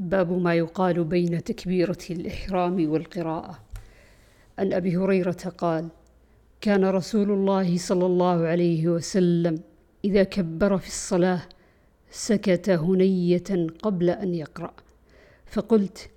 [0.00, 3.58] باب ما يقال بين تكبيرة الإحرام والقراءة.
[4.58, 5.88] عن أبي هريرة قال
[6.60, 9.60] كان رسول الله صلى الله عليه وسلم
[10.04, 11.42] إذا كبر في الصلاة
[12.10, 14.72] سكت هنية قبل أن يقرأ.
[15.46, 16.10] فقلت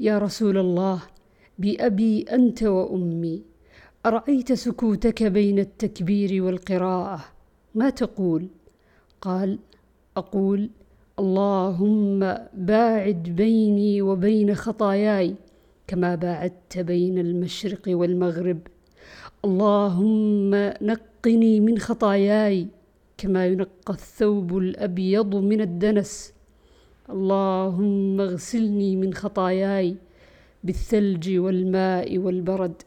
[0.00, 1.02] يا رسول الله
[1.58, 3.42] بأبي أنت وأمي
[4.06, 7.24] أرأيت سكوتك بين التكبير والقراءة؟
[7.74, 8.48] ما تقول؟
[9.20, 9.58] قال
[10.16, 10.70] أقول
[11.18, 12.20] اللهم
[12.54, 15.34] باعد بيني وبين خطاياي
[15.86, 18.58] كما باعدت بين المشرق والمغرب.
[19.44, 22.66] اللهم نقني من خطاياي
[23.18, 26.32] كما ينقى الثوب الأبيض من الدنس.
[27.10, 29.96] اللهم اغسلني من خطاياي
[30.64, 32.82] بالثلج والماء والبرد.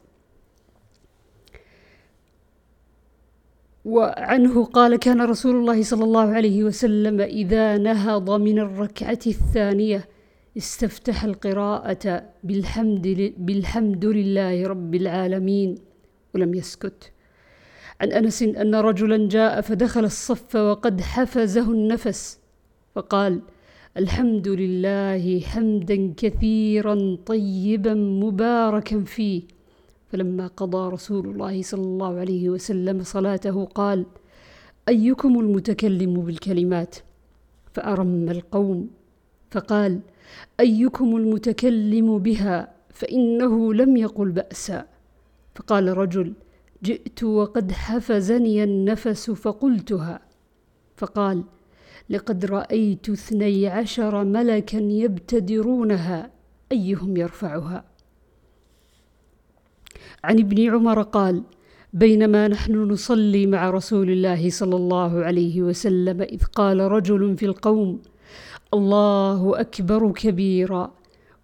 [3.84, 10.08] وعنه قال كان رسول الله صلى الله عليه وسلم إذا نهض من الركعة الثانية
[10.56, 15.74] استفتح القراءة بالحمد, بالحمد لله رب العالمين
[16.34, 17.12] ولم يسكت.
[18.00, 22.38] عن أنس أن رجلا جاء فدخل الصف وقد حفزه النفس
[22.94, 23.42] فقال
[23.96, 29.42] الحمد لله حمدا كثيرا طيبا مباركا فيه.
[30.12, 34.06] فلما قضى رسول الله صلى الله عليه وسلم صلاته قال
[34.88, 36.96] أيكم المتكلم بالكلمات؟
[37.72, 38.90] فأرم القوم
[39.50, 40.00] فقال
[40.60, 44.86] أيكم المتكلم بها فإنه لم يقل بأسا.
[45.54, 46.32] فقال رجل
[46.82, 50.20] جئت وقد حفزني النفس فقلتها.
[50.96, 51.44] فقال
[52.10, 56.30] لقد رأيت اثني عشر ملكا يبتدرونها
[56.72, 57.91] أيهم يرفعها؟
[60.24, 61.42] عن ابن عمر قال
[61.92, 68.00] بينما نحن نصلي مع رسول الله صلى الله عليه وسلم إذ قال رجل في القوم
[68.74, 70.94] الله أكبر كبيرا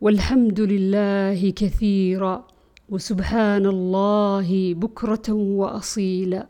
[0.01, 2.47] والحمد لله كثيرا
[2.89, 6.47] وسبحان الله بكرة وأصيلا.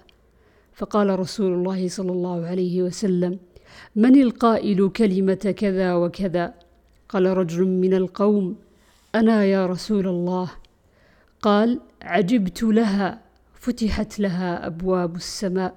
[0.74, 3.38] فقال رسول الله صلى الله عليه وسلم
[3.96, 6.54] من القائل كلمة كذا وكذا؟
[7.08, 8.56] قال رجل من القوم
[9.14, 10.50] أنا يا رسول الله.
[11.42, 13.20] قال عجبت لها
[13.54, 15.74] فتحت لها أبواب السماء.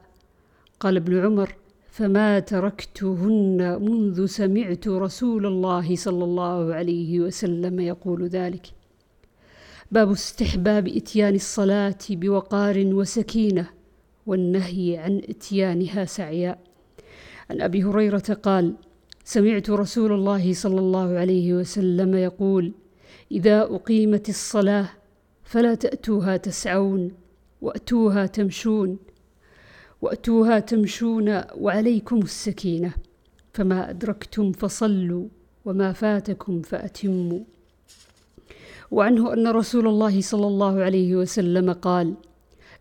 [0.80, 1.56] قال ابن عمر
[1.90, 8.68] فما تركتهن منذ سمعت رسول الله صلى الله عليه وسلم يقول ذلك.
[9.92, 13.70] باب استحباب إتيان الصلاة بوقار وسكينة
[14.26, 16.58] والنهي عن إتيانها سعيا.
[17.50, 18.74] عن أبي هريرة قال
[19.24, 22.72] سمعت رسول الله صلى الله عليه وسلم يقول
[23.32, 24.90] إذا أقيمت الصلاة
[25.52, 27.12] فلا تأتوها تسعون
[27.62, 28.98] وأتوها تمشون
[30.02, 32.94] وأتوها تمشون وعليكم السكينة
[33.54, 35.28] فما أدركتم فصلوا
[35.66, 37.40] وما فاتكم فأتموا.
[38.92, 42.14] وعنه أن رسول الله صلى الله عليه وسلم قال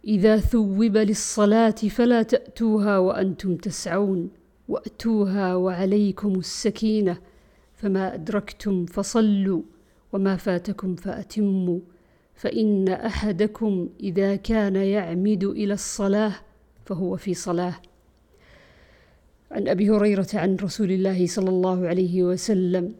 [0.04, 4.30] إذا ثوب للصلاة فلا تأتوها وأنتم تسعون
[4.68, 7.18] وأتوها وعليكم السكينة
[7.74, 9.62] فما أدركتم فصلوا
[10.12, 11.80] وما فاتكم فأتموا.
[12.40, 16.32] فإن أحدكم إذا كان يعمد إلى الصلاة
[16.86, 17.74] فهو في صلاة.
[19.50, 22.94] عن أبي هريرة عن رسول الله صلى الله عليه وسلم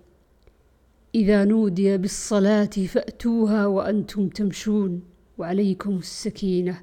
[1.14, 5.02] إذا نودي بالصلاة فأتوها وأنتم تمشون
[5.38, 6.82] وعليكم السكينة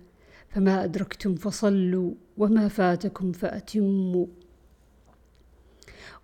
[0.50, 4.25] فما أدركتم فصلوا وما فاتكم فأتموا.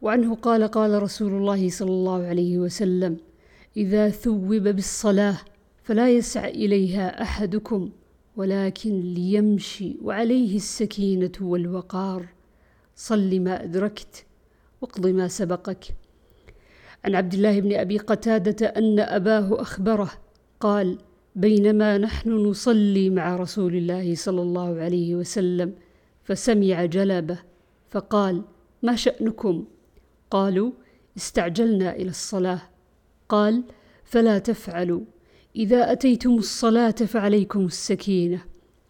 [0.02, 3.18] وعنه قال قال رسول الله صلى الله عليه وسلم
[3.78, 5.38] إذا ثوب بالصلاة
[5.84, 7.90] فلا يسعى إليها أحدكم
[8.36, 12.26] ولكن ليمشي وعليه السكينة والوقار.
[12.96, 14.26] صل ما أدركت
[14.82, 15.86] واقض ما سبقك.
[17.06, 20.12] عن عبد الله بن أبي قتادة أن أباه أخبره
[20.60, 20.98] قال
[21.36, 25.74] بينما نحن نصلي مع رسول الله صلى الله عليه وسلم
[26.24, 27.40] فسمع جلبه
[27.90, 28.42] فقال
[28.84, 29.66] ما شأنكم؟
[30.32, 30.72] قالوا
[31.18, 32.62] استعجلنا إلى الصلاة.
[33.30, 33.64] قال
[34.04, 35.02] فلا تفعلوا.
[35.56, 38.42] إذا أتيتم الصلاة فعليكم السكينة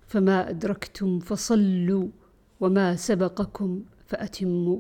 [0.07, 2.07] فما أدركتم فصلوا
[2.59, 4.79] وما سبقكم فأتموا.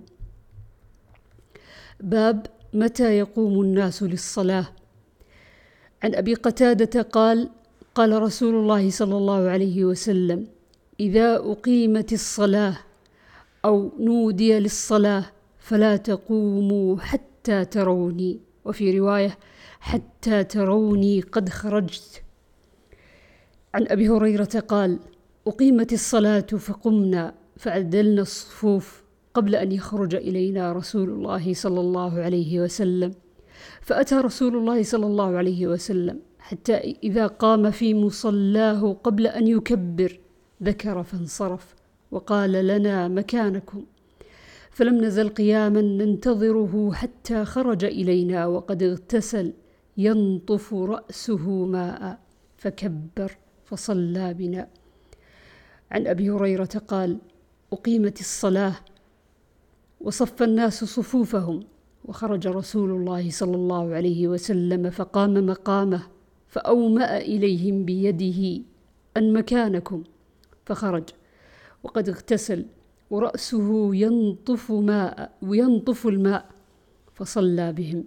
[1.99, 4.65] باب متى يقوم الناس للصلاة؟
[6.03, 7.49] عن أبي قتادة قال
[7.95, 10.47] قال رسول الله صلى الله عليه وسلم
[10.99, 12.77] إذا أقيمت الصلاة
[13.65, 15.25] أو نودي للصلاة
[15.59, 18.39] فلا تقوموا حتى تروني.
[18.65, 19.37] وفي رواية
[19.83, 22.23] حتى تروني قد خرجت.
[23.73, 24.99] عن أبي هريرة قال
[25.47, 29.03] أقيمت الصلاة فقمنا فعدلنا الصفوف
[29.33, 33.11] قبل أن يخرج إلينا رسول الله صلى الله عليه وسلم.
[33.81, 40.19] فأتى رسول الله صلى الله عليه وسلم حتى إذا قام في مصلاه قبل أن يكبر
[40.63, 41.75] ذكر فانصرف
[42.11, 43.85] وقال لنا مكانكم.
[44.71, 49.53] فلم نزل قياما ننتظره حتى خرج إلينا وقد اغتسل.
[49.97, 52.19] ينطف رأسه ماء
[52.57, 54.67] فكبر فصلى بنا
[55.91, 57.17] عن أبي هريرة قال
[57.73, 58.75] أقيمت الصلاة
[60.01, 61.59] وصف الناس صفوفهم
[62.05, 66.03] وخرج رسول الله صلى الله عليه وسلم فقام مقامه
[66.47, 68.63] فأومأ إليهم بيده
[69.17, 70.03] أن مكانكم.
[70.65, 71.03] فخرج.
[71.83, 72.65] وقد اغتسل
[73.09, 76.45] ورأسه ينطف ماء وينطف الماء
[77.13, 78.03] فصلى بهم.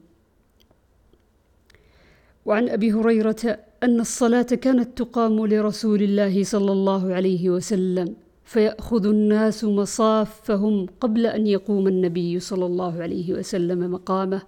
[2.46, 8.14] وعن أبي هريرة أن الصلاة كانت تقام لرسول الله صلى الله عليه وسلم
[8.44, 14.42] فيأخذ الناس مصافهم قبل أن يقوم النبي صلى الله عليه وسلم مقامه.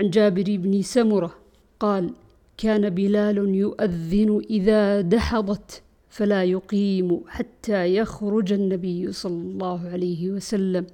[0.00, 1.34] عن جابر بن سمرة
[1.80, 2.10] قال
[2.58, 10.86] كان بلال يؤذن إذا دحضت فلا يقيم حتى يخرج النبي صلى الله عليه وسلم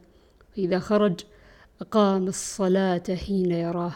[0.56, 1.20] فإذا خرج
[1.80, 3.94] أقام الصلاة حين يراه.